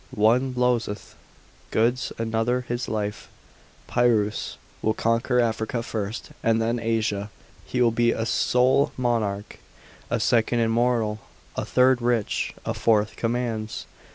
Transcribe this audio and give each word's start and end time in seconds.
One 0.09 0.55
loseth 0.55 1.13
goods, 1.69 2.11
another 2.17 2.61
his 2.61 2.89
life; 2.89 3.29
Pyrrhus 3.85 4.57
will 4.81 4.95
conquer 4.95 5.39
Africa 5.39 5.83
first, 5.83 6.31
and 6.41 6.59
then 6.59 6.79
Asia: 6.79 7.29
he 7.67 7.83
will 7.83 7.91
be 7.91 8.11
a 8.11 8.25
sole 8.25 8.91
monarch, 8.97 9.59
a 10.09 10.19
second 10.19 10.57
immortal, 10.57 11.19
a 11.55 11.65
third 11.65 12.01
rich; 12.01 12.55
a 12.65 12.73
fourth 12.73 13.15
commands. 13.15 13.85